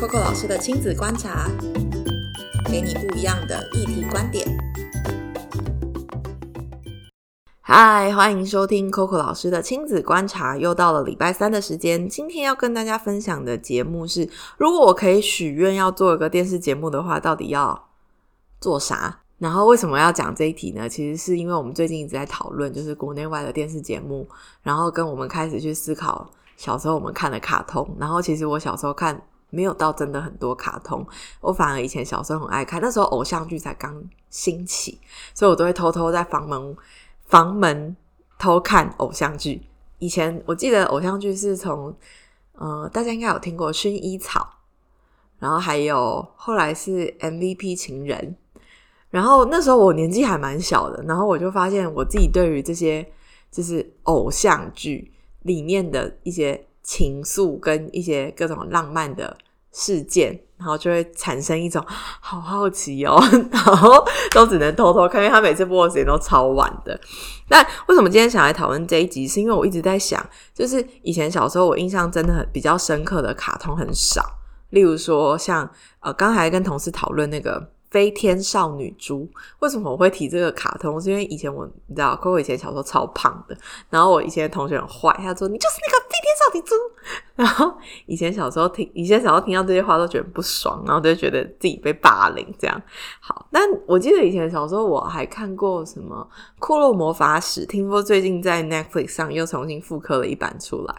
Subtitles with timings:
[0.00, 1.50] Coco 老师的亲子观察，
[2.66, 4.46] 给你不一样的议题观点。
[7.60, 10.56] 嗨，欢迎收听 Coco 老师的亲子观察。
[10.56, 17.88] 又到了礼拜三的时间，今天要跟大家分享的节目是：如果我可以许愿要做一个电视节目的话，到底要
[18.60, 19.22] 做啥？
[19.38, 20.88] 然后为什么要讲这一题呢？
[20.88, 24.28] 其实是因为我们最近一直在讨论，就是国内外的电视节目，
[24.62, 27.96] 然后跟我们开始去思考小时候我们看的卡通。
[27.98, 31.06] 然后其实我小时候看没有到真的很多卡通，
[31.40, 35.00] 我反而以前小时候很爱看，那时候偶像剧才刚兴起，
[35.34, 36.76] 所以我都会偷偷在房门
[37.26, 37.96] 房门
[38.38, 39.62] 偷看偶像剧。
[39.98, 41.94] 以前我记得偶像剧是从
[42.52, 44.40] 呃，大家应该有听过《薰衣草》，
[45.38, 48.36] 然后还有后来是 MVP 情人。
[49.10, 53.10] 然后那时候我年纪还蛮小的，然后我就发现我自己对于这些
[53.50, 55.10] 就是偶像剧
[55.42, 59.36] 里面的一些情愫跟一些各种浪漫的
[59.70, 61.84] 事件，然后就会产生一种
[62.18, 63.22] 好好奇哦，
[63.52, 66.98] 然后都只能偷偷看，因为他每次播的时间都超晚的。
[67.50, 69.28] 那为什么今天想来讨论这一集？
[69.28, 74.22] 是因为我一直在想，就是以前小时候我印象真的很比较深刻的卡通很少，
[74.70, 75.70] 例如说像
[76.00, 77.70] 呃，刚才跟同事讨论那个。
[77.90, 79.28] 飞天少女猪，
[79.60, 81.00] 为什么我会提这个卡通？
[81.00, 83.56] 是因为以前我你知道，可我以前小时候超胖的，
[83.88, 86.74] 然后我以前同学很坏，他说你就是那个飞天少女猪。
[87.34, 87.72] 然后
[88.06, 92.82] 以前小时候听，以前小时候听到这些话都觉得不爽，然后就觉得自己被霸凌这样。
[93.20, 96.28] 好，但我记得以前小时候我还看过什么
[96.60, 100.94] 《库洛魔法史》，听说最近在 Netflix 上又重新复刻了一版出来，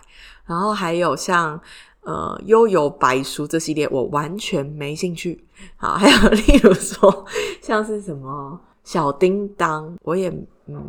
[0.46, 1.62] 然后还有像。
[2.10, 5.40] 呃，悠游白书这系列我完全没兴趣。
[5.76, 7.24] 好，还有例如说
[7.62, 10.34] 像是什么小叮当，我也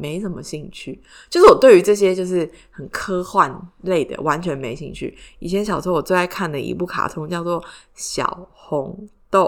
[0.00, 0.98] 没什么兴趣。
[1.28, 5.14] 就是我对于这些就是很科幻类的完全没兴趣。
[5.41, 7.60] 以前小时候我最爱看的一部卡通叫做
[7.94, 9.44] 《小红豆》。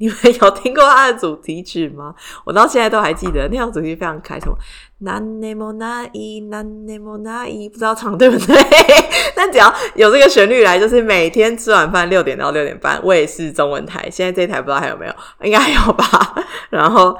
[0.00, 2.14] 你们 有听过他的主题曲吗？
[2.44, 4.56] 我到现在都还记得，那样主题非常开头。
[5.00, 8.56] 南内莫那伊，南内莫那伊，不知道唱对不对？
[9.36, 14.08] 但只要有这个旋律来，就是每天吃完饭六点到六点半，我也是中文台。
[14.10, 16.34] 现在这台不知道还有没有，应该还有吧。
[16.70, 17.14] 然后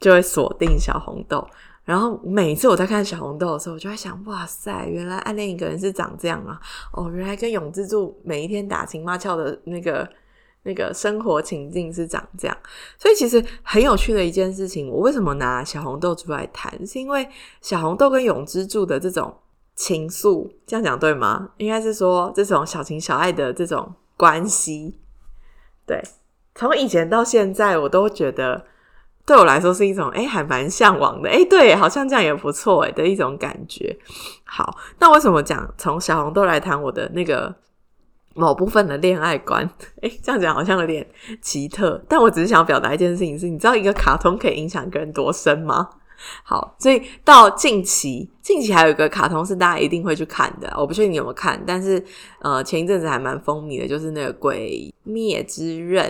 [0.00, 1.46] 就会锁定小红豆。
[1.84, 6.58] 然后每次我在看小红豆的时候，我就在想：哇塞，原来暗恋一个人是长这样啊！
[6.92, 10.08] 哦，原来跟永之助每一天打情骂俏的那个。
[10.64, 12.56] 那个生活情境是长这样，
[12.96, 14.88] 所以其实很有趣的一件事情。
[14.88, 16.86] 我为什么拿小红豆出来谈？
[16.86, 17.28] 是因为
[17.60, 19.34] 小红豆跟永之助的这种
[19.74, 21.50] 情愫，这样讲对吗？
[21.56, 24.96] 应该是说这种小情小爱的这种关系。
[25.84, 26.00] 对，
[26.54, 28.64] 从以前到现在，我都觉得
[29.26, 31.28] 对我来说是一种哎，还蛮向往的。
[31.28, 33.98] 哎，对，好像这样也不错哎的一种感觉。
[34.44, 37.52] 好，那为什么讲从小红豆来谈我的那个？
[38.34, 39.68] 某部分的恋爱观，
[40.02, 41.06] 哎，这样讲好像有点
[41.40, 45.88] 奇特，但我只是想要表达一件事情，是你知道一个卡通可以影响一个人多深吗？
[46.44, 52.02] 好，所以到近期，近期还有一个卡通是大家一定会去看的，我不确定你有没有看，但是
[52.38, 56.04] 呃，前一阵子还蛮风靡的，就是那个《鬼灭之刃》。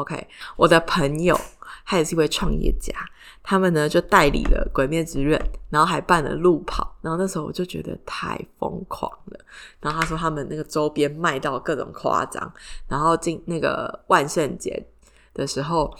[0.00, 1.38] OK，我的朋友
[1.84, 2.94] 他也是一位创业家。
[3.42, 5.38] 他们呢就代理了《鬼灭之刃》，
[5.70, 9.38] 然后还办了路跑，然后那时候我就觉得太疯狂了。
[9.80, 12.52] 然后他说他们那个周边卖到各种夸张，
[12.88, 14.84] 然后进那个万圣节
[15.32, 15.94] 的时候，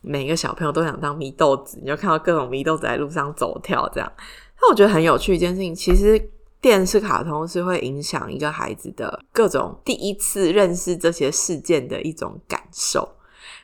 [0.00, 4.12] 每个小朋友都想当祢豆子，你就看到各种祢豆子在路上走跳这样。
[4.60, 13.16] 那我觉得很有趣一件事情，其实电视卡通是会影响一个孩子的各种第一次认识这些事件的一种感受。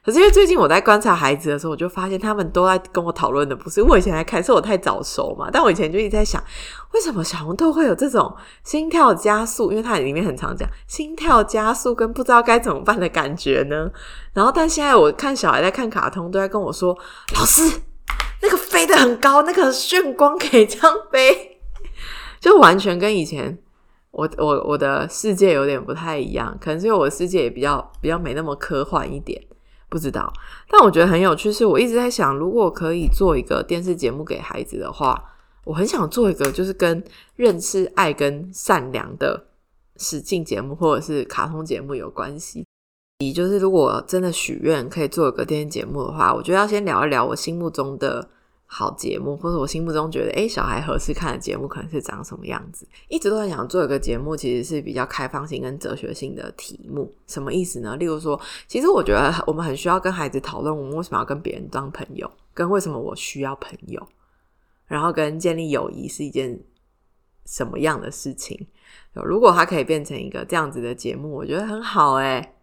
[0.05, 5.51] 可是因为最近我在观察孩子的时候，我就发现他们都在跟我讨论的不是我以前来看，是我太早熟嘛。
[5.53, 6.43] 但我以前就一直在想，
[6.93, 8.35] 为什么小红豆会有这种
[8.65, 9.71] 心跳加速？
[9.71, 13.91] 因为它里面很常讲心跳加速跟不知道该怎么办的感觉呢。
[14.33, 16.97] 然后，但现在我看小孩在看卡通，都在跟我说
[17.37, 17.81] ：“老师，
[18.41, 21.61] 那个飞得很高，那个炫光可以这样飞，
[22.41, 23.59] 就完全跟以前
[24.13, 26.57] 我我我的世界有点不太一样。
[26.61, 29.43] 可能是因为我的世界也比较比较没那么科幻一点。”
[29.89, 30.33] 不知道，
[30.71, 31.53] 但我觉得很有趣。
[31.53, 35.23] 是我一直在想，如果可以做一个电视节目给孩子的话，
[35.65, 37.03] 我很想做一个就是跟
[37.37, 39.47] 认识爱跟善良的
[39.97, 42.65] 实境节目，或者是卡通节目有关系。
[43.21, 48.29] 以就是如果真的许愿可以做一个电视节目的话，我觉得要先聊一聊我心目中的。
[48.71, 52.87] 好节目，或者我心目中觉得，诶小孩合适看的节目可能是长什么样子？
[53.09, 57.11] 一直都在想做一个节目，其实是比较开放性跟哲学性的题目。
[57.27, 57.97] 什么意思呢？
[57.97, 64.07] 例如说，其实我觉得我们很需要跟孩子讨论，我们为什么要跟别人当朋友，跟为什么我需要朋友，
[64.87, 66.63] 然后跟建立友谊是一件
[67.47, 68.67] 什么样的事情。
[69.15, 72.55] 如果它可以变成一个这样子的节目，我觉得很好诶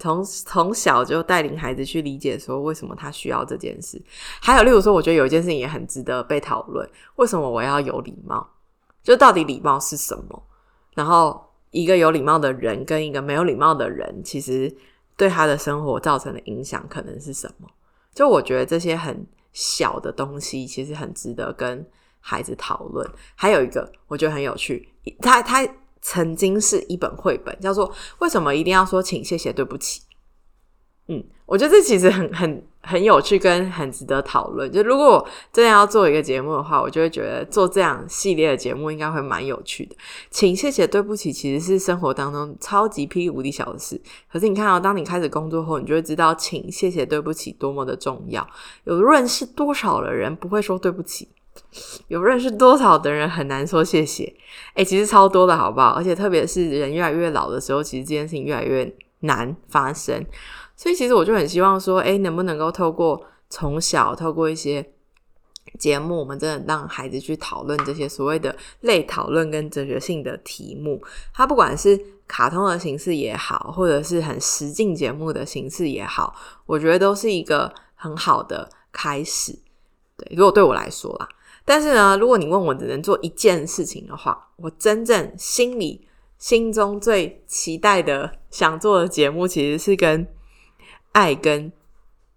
[0.00, 4.02] 从从小就带领孩子去理解说为什么他需要这件事。
[4.40, 8.48] 还有，例如说，我觉得有一件事情也很值得被讨论：为什么我要有礼貌？
[9.02, 10.42] 就到底礼貌是什么？
[10.94, 14.74] 然后，一个有礼貌的人跟一个没有礼貌的人，其实
[15.16, 17.68] 对他的生活造成的影响可能是什么？
[18.14, 21.86] 就我觉得这些很小的东西，其实很值得跟
[22.20, 23.06] 孩子讨论。
[23.34, 24.88] 还有一个，我觉得很有趣，
[25.20, 25.62] 他他。
[26.02, 30.00] 曾经是一本绘本，叫做《为什么一定要说请谢谢对不起》。
[31.08, 34.70] 嗯，我觉得这其实很很很有趣，跟很值得讨论。
[34.70, 39.96] 就如果真的要做一个节目的话，我就会觉得做这样系列的节目应该会蛮有趣的。
[40.30, 44.00] 请谢谢对不起，其实是生活当中超级霹雳无敌小的事。
[44.30, 48.48] 可是你看到，当你开始工作后，你就会知道请谢谢对不起多么的重要。
[48.84, 51.28] 有认识多少的人不会说对不起？
[52.08, 54.34] 有认识多少的人很难说谢谢？
[54.74, 55.90] 哎，其实超多的好不好？
[55.90, 60.24] 而且特别是人越来越老的时候，其实这件事情越来越难发生。
[60.76, 64.84] 所以其实我就很希望说，哎，能不能够透过从小透过一些
[65.78, 71.00] 节目，我们真的让孩子去讨论这些所谓的类讨论跟哲学性的题目。
[71.32, 76.34] 它不管是卡通的形式也好，或者是很实境节目的形式也好，
[76.66, 79.56] 我觉得都是一个很好的开始。
[80.16, 81.28] 对，如果对我来说啦。
[81.64, 86.06] 但是呢，如果你问我只能做一件事情的话，我真正心里
[86.38, 90.26] 心中最期待的想做的节目，其实是跟
[91.12, 91.72] 爱跟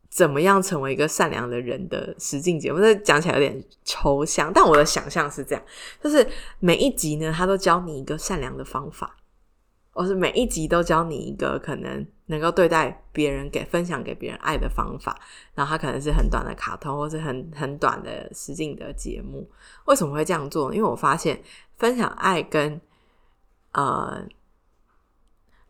[0.09, 2.79] 怎么样成为一个善良的人的实境节目。
[2.79, 5.63] 这讲起来有点抽象，但我的想象是这样：
[6.03, 6.27] 就是
[6.59, 9.15] 每一集呢，他都教你一个善良的方法。
[9.95, 15.19] 或是每一集都教你一个可能能够对待别人、给分享给别人爱的方法，
[15.53, 19.49] 然后它可能是很短的卡通，或是很很短的实境的节目。
[19.85, 20.73] 为什么会这样做？
[20.73, 21.41] 因为我发现
[21.77, 22.79] 分享爱跟
[23.71, 24.23] 呃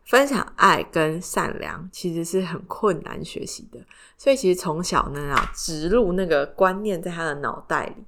[0.04, 3.80] 分享爱跟善良其实是很困难学习的，
[4.16, 8.04] 所以其实从小呢要植入那个观念在他的脑袋里，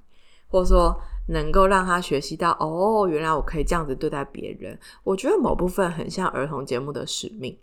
[0.48, 1.00] 或者说。
[1.28, 4.78] 能够让他学习到哦，原来我可以这样子对待别人。
[5.02, 7.58] 我觉得某部分很像儿童节目的使命，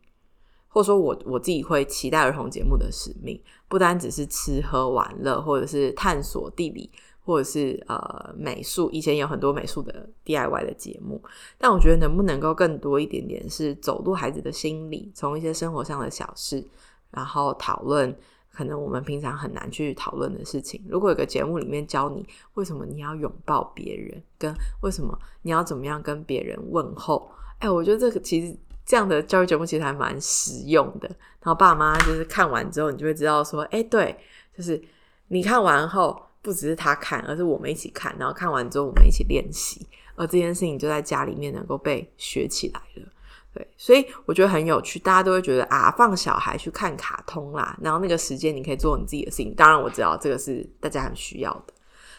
[0.73, 6.89] 或者说我我自己会期待儿童节目的使命，不单只是吃喝玩乐，或者是探索地理，
[7.23, 8.89] 或者是呃美术。
[8.89, 11.21] 以前有很多美术的 DIY 的节目，
[11.59, 16.65] 但我觉得能不能够更多一点点，是走入孩子的心里，从一些生活上的小事，
[17.11, 18.13] 然后讨论。
[18.55, 22.23] 可能我们平常很难去讨论的事情，如果有个节目里面教你
[22.53, 28.55] 为什么你要拥抱别人，跟为什么你要怎么样跟别人问候，哎，我觉得这个其实
[28.85, 31.07] 这样的教育节目其实还蛮实用的。
[31.41, 34.17] 然后爸妈就是看完之后，你就会知道说，哎，对，
[34.57, 34.81] 就是
[35.27, 39.85] 你看完后不只是他看，而是我们一起看，然后看完之后我们一起练习，
[40.15, 43.09] 而这件事情就在家里面能够被学起来了。
[43.53, 49.53] 对，所以我觉得很有趣，大家都会觉得啊，放小孩去看卡通啦，然后那个时间你可以做你自己的事情。
[49.53, 51.73] 当然我知道这个是大家很需要的，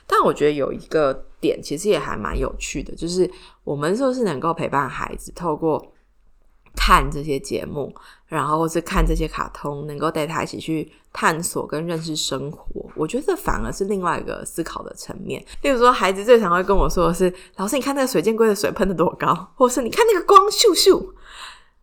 [0.07, 3.29] 但我觉得有一个点其实也还蛮有趣的，就是
[3.65, 5.85] 我们是不是能够陪伴孩子，透过
[6.77, 7.95] 看这些节目，
[8.27, 12.91] 然后或是看这些卡通，能够带他一起去探索跟认识生活。
[12.95, 15.45] 我觉得这反而是另外一个思考的层面。
[15.63, 21.05] 例如说，孩子最常会跟我说的是：“老师，你看那个水箭龟的水喷的多高？”或是“你看那个光咻咻。”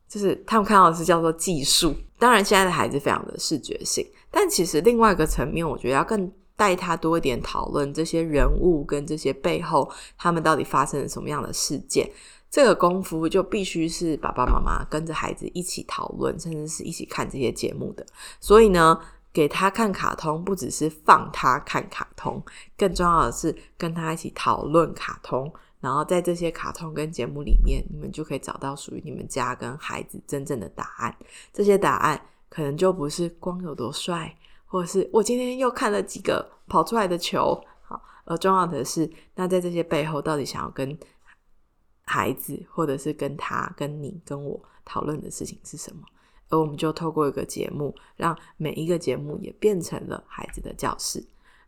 [0.08, 6.30] 就是他们看到的是叫做技术，当然现在的孩子非常的视觉性，但其实另外一个层面，我觉得要更
[6.62, 12.08] 带他多一点讨论这些人物跟这些背后他们到底发生了什么样的事件，
[12.52, 18.06] 这个功夫就必须是爸爸妈妈跟着孩子一起讨论，甚至是一起看这些节目的。
[18.40, 18.96] 所以呢，
[19.34, 22.40] 给他看卡通，不只是放他看卡通，
[22.78, 25.52] 更重要的是跟他一起讨论卡通。
[25.80, 31.16] 然后在这些卡通跟节目里面，你们就可以找到属于你们家跟孩子真正的答案。
[31.52, 34.36] 这些答案可能就不是光有多帅，
[34.72, 40.98] 或是我今天又看了几个跑出来的球，好，而重要的是，那在这些背后到底想要跟
[42.06, 46.02] 孩子，或者是跟他、跟你、跟我讨论的事情是什么？
[46.50, 51.22] 而我们就透过一个节目，让每一个节目也变成了孩子的教室。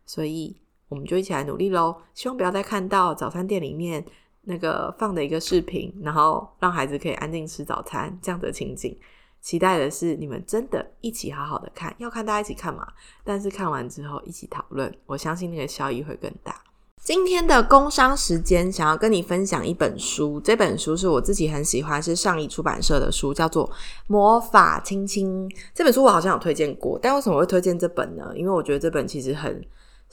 [0.06, 0.56] 所以。
[0.86, 1.96] 我们就一起来努力喽！
[2.12, 4.04] 希望不要再看到早餐店里面
[4.42, 8.96] 那个放的一个视频，然后让孩子可以安静吃早餐这样的情景。
[9.44, 12.86] 期待的是你们真的一起好好的看，要看大家一起看嘛？
[13.22, 16.58] 但是看完之后一起讨论，我相信那个效益会更大。
[17.02, 23.68] 今天的工商时间，想要跟你分享一本书，这本书是我自己很喜欢，是上一出版社的书，叫做
[24.06, 25.46] 《魔法亲亲》。
[25.74, 28.32] 这本书我好像有推荐过，但为什么会推荐这本呢？
[28.34, 29.62] 因为我觉得这本其实很。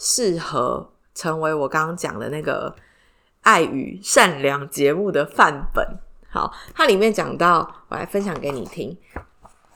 [0.03, 2.73] 适合成为我刚刚讲的那个
[3.41, 5.85] 爱与善良节目的范本。
[6.33, 8.97] 好，它里面讲到，我来分享给你听。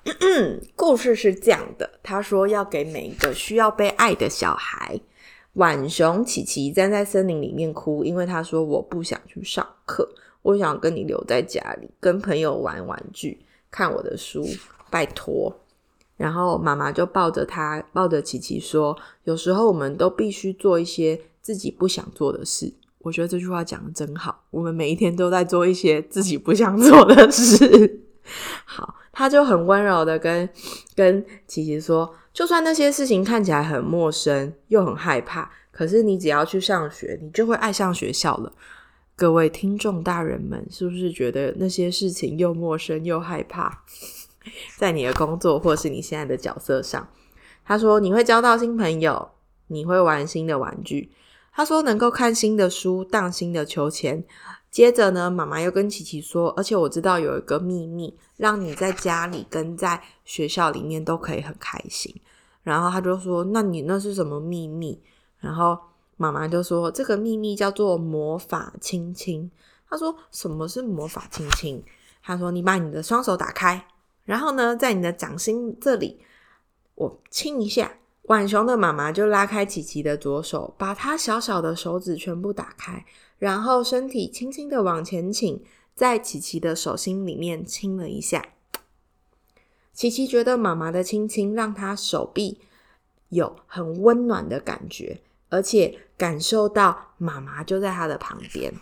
[0.73, 4.97] 故事是这样的，他说要给每一个需要被爱的小孩。
[5.51, 10.09] 浣熊琪琪站在森林里面哭，因为他说我不想去上课，
[10.43, 14.47] 我想跟你留在家里，跟朋友玩玩具，看我的书，
[14.89, 15.53] 拜托。
[16.15, 22.73] 然后妈妈就抱着他，抱着琪琪说：“有时候我们都必须做一些自己不想做的事。”
[23.05, 28.01] 我觉得这句话讲的真好，我们每一天都在做一些自己不想做的事。
[28.65, 30.49] 好，他就很温柔的跟
[30.95, 32.11] 跟琪琪说。
[32.33, 38.51] 就算那些事情看起来很陌生又很害怕，可是你只要去上学，你就会爱上学校了。
[39.15, 43.83] 各位听众大人们，是不是觉得那些事情又陌生又害怕？
[44.77, 47.07] 在你的工作或是你现在的角色上，
[47.63, 49.29] 他说你会交到新朋友，
[49.67, 51.11] 你会玩新的玩具。
[51.55, 54.21] 他说能够看新的书，荡新的秋千。
[54.69, 62.13] 接着呢，妈妈又跟琪琪说，而且我知道有一个秘密，让你在家里跟在学校里面都可以很开心。
[62.61, 65.01] 然后他就说：“那你那是什么秘密？”
[65.39, 65.79] 然后
[66.17, 69.49] 妈妈就说：“这个秘密叫做魔法亲亲。”
[69.89, 71.81] 他说：“什么是魔法亲亲？”
[72.21, 73.87] 他说：“你把你的双手打开，
[74.25, 76.19] 然后呢，在你的掌心这里，
[76.95, 77.93] 我亲一下。”
[78.27, 83.05] 浣熊的妈妈就拉开琪琪的左手，把她小小的手指全部打开，
[83.37, 85.61] 然后身体轻轻的往前倾，
[85.93, 88.43] 在琪琪的手心里面亲了一下。
[89.93, 92.59] 琪琪觉得妈妈的亲亲让她手臂
[93.29, 98.73] 有很温暖的感觉，而且感受到妈妈就在她的旁边。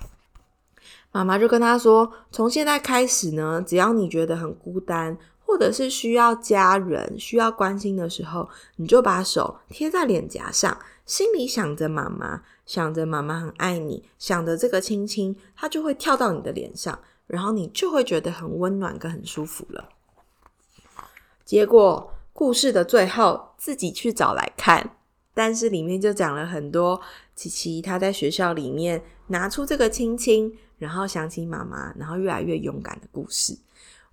[1.12, 16.98] 妈妈就跟他说：“从现在开始呢，只要你觉得很孤单。”或者是需要家人需要关心的时候，你就把手贴在脸颊上，心里想着妈妈，想着妈妈很爱你，想着这个亲亲，它就会跳到你的脸上，
[17.28, 19.90] 然后你就会觉得很温暖跟很舒服了。
[21.46, 24.96] 结果故事的最后自己去找来看，
[25.36, 27.00] 但是里面就讲了很多
[27.36, 33.56] 琪琪他在学校里面拿出这个亲亲，然后想起妈妈，然后越来越勇敢的故事。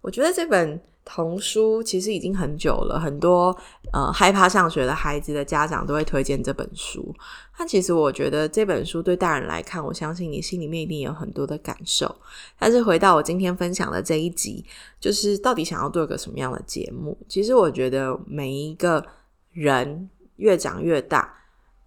[0.03, 0.79] 我觉得这本。
[1.05, 3.57] 童书其实已经很久了，很多
[3.93, 7.15] 呃害怕上学的孩子的家长都会推荐这本书。
[7.59, 12.15] 那其实我觉得这本书对大人来看，我相信你心里面一定有很多的感受。
[12.59, 14.65] 但是回到我今天分享的这一集，
[15.01, 17.19] 就是到底想要做一个什么样的节目？
[17.29, 19.05] 其实我觉得每一个
[19.53, 21.35] 人越长越大，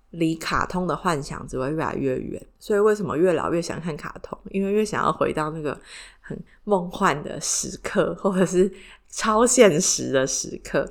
[0.10, 2.46] 离卡通的幻想只会越来越远。
[2.60, 4.38] 所以为什么越老越想看卡通？
[4.51, 5.79] 因为越想要回到那个
[6.20, 8.70] 很梦幻的时刻，或者是。
[9.15, 10.89] 超现实的时刻，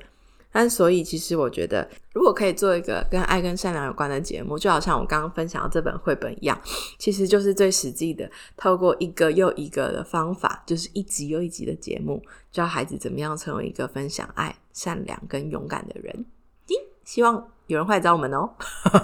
[0.49, 6.57] 但所以其实我觉得，如果可以做一个跟爱跟善良有关的节目，就好像我刚刚分享的这本绘本一样，
[6.97, 16.25] 其实就是最实际的，透过一个又一个的方法，就是一集又一集的节目，教孩子怎么样成为一个分享爱、善良跟勇敢的人。
[17.03, 17.35] 希望
[17.67, 18.49] 有人会来找我们哦。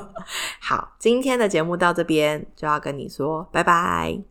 [0.61, 4.28] 好，今天的节目到这边就要跟你说拜拜。